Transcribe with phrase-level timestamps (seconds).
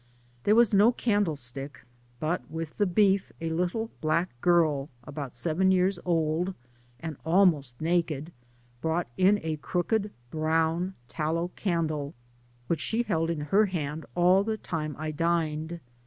[0.45, 1.75] There was no candlesticlc,
[2.19, 6.55] but, with the beef, a little black girl about seven years old,
[6.99, 8.31] and almost naked,
[8.81, 12.15] brought in a crooked, brown, tallow candle,
[12.65, 15.79] which she held in her hand all the time I dined.